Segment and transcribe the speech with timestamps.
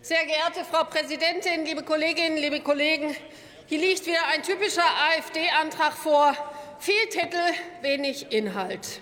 [0.00, 3.16] Sehr geehrte Frau Präsidentin, liebe Kolleginnen, liebe Kollegen!
[3.66, 6.36] Hier liegt wieder ein typischer AfD-Antrag vor.
[6.80, 7.38] Viel Titel,
[7.80, 9.00] wenig Inhalt.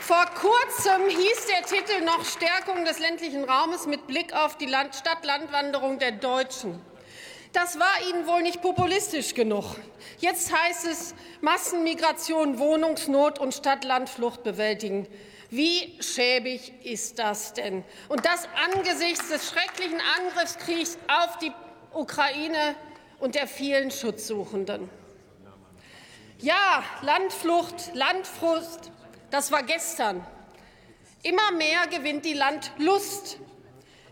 [0.00, 5.98] Vor kurzem hieß der Titel noch Stärkung des ländlichen Raumes mit Blick auf die Stadt-Land-Wanderung
[5.98, 6.80] der Deutschen.
[7.52, 9.76] Das war Ihnen wohl nicht populistisch genug.
[10.18, 15.06] Jetzt heißt es Massenmigration, Wohnungsnot und Stadt-Land-Flucht bewältigen.
[15.52, 17.84] Wie schäbig ist das denn?
[18.08, 21.52] Und das angesichts des schrecklichen Angriffskriegs auf die
[21.92, 22.74] Ukraine
[23.20, 24.88] und der vielen Schutzsuchenden.
[26.38, 28.90] Ja, Landflucht, Landfrust,
[29.30, 30.26] das war gestern.
[31.22, 33.36] Immer mehr gewinnt die Landlust.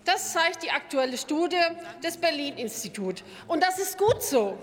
[0.04, 1.56] Das zeigt die aktuelle Studie
[2.04, 3.24] des Berlin-Instituts.
[3.48, 4.58] Und das ist gut so.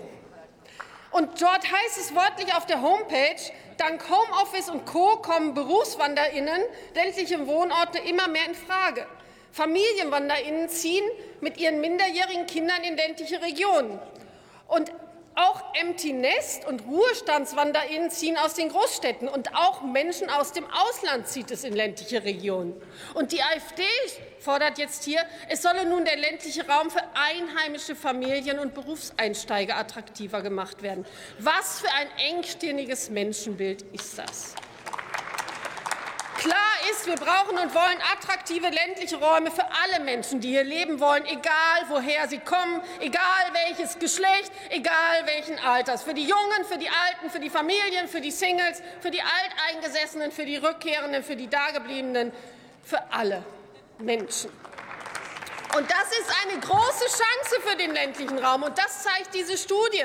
[1.10, 3.40] Und dort heißt es wörtlich auf der Homepage,
[3.78, 5.16] dank Homeoffice und Co.
[5.16, 6.60] kommen BerufswanderInnen
[6.94, 9.06] ländliche Wohnorte immer mehr in Frage.
[9.52, 11.04] FamilienwanderInnen ziehen
[11.40, 13.98] mit ihren minderjährigen Kindern in ländliche Regionen.
[14.68, 14.92] Und
[15.38, 21.28] auch Empty Nest und RuhestandswanderInnen ziehen aus den Großstädten und auch Menschen aus dem Ausland
[21.28, 22.74] zieht es in ländliche Regionen.
[23.14, 23.84] Und die AfD
[24.40, 30.42] fordert jetzt hier, es solle nun der ländliche Raum für einheimische Familien und Berufseinsteiger attraktiver
[30.42, 31.06] gemacht werden.
[31.38, 34.54] Was für ein engstirniges Menschenbild ist das?
[36.38, 36.56] Klar
[36.92, 41.26] ist, wir brauchen und wollen attraktive ländliche Räume für alle Menschen, die hier leben wollen,
[41.26, 46.04] egal woher sie kommen, egal welches Geschlecht, egal welchen Alters.
[46.04, 50.30] Für die Jungen, für die Alten, für die Familien, für die Singles, für die Alteingesessenen,
[50.30, 52.30] für die Rückkehrenden, für die Dagebliebenen,
[52.84, 53.42] für alle
[53.98, 54.52] Menschen.
[55.76, 58.62] Und das ist eine große Chance für den ländlichen Raum.
[58.62, 60.04] Und das zeigt diese Studie.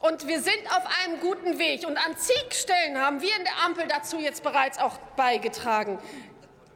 [0.00, 1.86] Und wir sind auf einem guten Weg.
[1.86, 5.98] Und an zig Stellen haben wir in der Ampel dazu jetzt bereits auch beigetragen.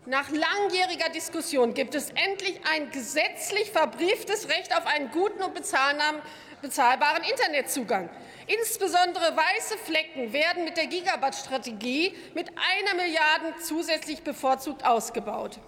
[0.06, 7.22] Nach langjähriger Diskussion gibt es endlich ein gesetzlich verbrieftes Recht auf einen guten und bezahlbaren
[7.24, 8.10] Internetzugang.
[8.46, 15.58] Insbesondere weiße Flecken werden mit der Gigabyte-Strategie mit einer Milliarde zusätzlich bevorzugt ausgebaut.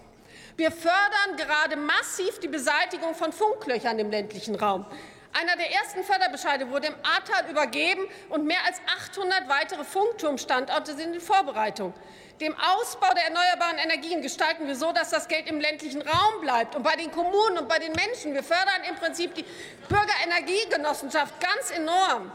[0.55, 4.85] Wir fördern gerade massiv die Beseitigung von Funklöchern im ländlichen Raum.
[5.33, 11.13] Einer der ersten Förderbescheide wurde im Ahrtal übergeben, und mehr als 800 weitere Funkturmstandorte sind
[11.13, 11.93] in Vorbereitung.
[12.39, 16.75] Dem Ausbau der erneuerbaren Energien gestalten wir so, dass das Geld im ländlichen Raum bleibt
[16.75, 18.33] und bei den Kommunen und bei den Menschen.
[18.33, 19.45] Wir fördern im Prinzip die
[19.89, 22.31] Bürgerenergiegenossenschaft ganz enorm.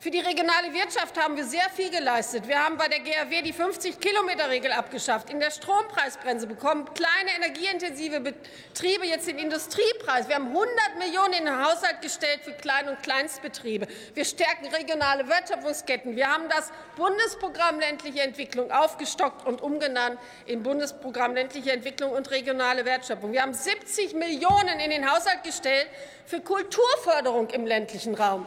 [0.00, 2.46] Für die regionale Wirtschaft haben wir sehr viel geleistet.
[2.46, 5.28] Wir haben bei der GAW die 50-Kilometer-Regel abgeschafft.
[5.28, 10.28] In der Strompreisbremse bekommen kleine energieintensive Betriebe jetzt den Industriepreis.
[10.28, 13.88] Wir haben 100 Millionen in den Haushalt gestellt für Klein- und Kleinstbetriebe.
[14.14, 16.14] Wir stärken regionale Wertschöpfungsketten.
[16.14, 22.84] Wir haben das Bundesprogramm ländliche Entwicklung aufgestockt und umgenannt in Bundesprogramm ländliche Entwicklung und regionale
[22.84, 23.32] Wertschöpfung.
[23.32, 25.88] Wir haben 70 Millionen in den Haushalt gestellt
[26.24, 28.46] für Kulturförderung im ländlichen Raum.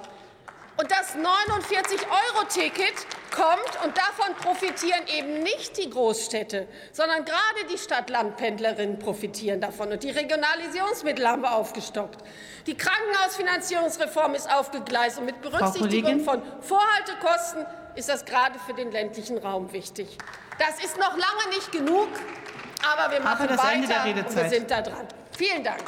[0.81, 8.97] Und das 49-Euro-Ticket kommt, und davon profitieren eben nicht die Großstädte, sondern gerade die Stadt-Land-Pendlerinnen
[8.97, 9.91] profitieren davon.
[9.91, 12.24] Und die Regionalisierungsmittel haben wir aufgestockt.
[12.66, 15.20] Die Krankenhausfinanzierungsreform ist aufgegleist.
[15.20, 20.18] Und mit Berücksichtigung von Vorhaltekosten ist das gerade für den ländlichen Raum wichtig.
[20.58, 22.09] Das ist noch lange nicht genug,
[22.91, 25.08] aber wir machen weiter und wir sind da dran.
[25.38, 25.84] Vielen Dank.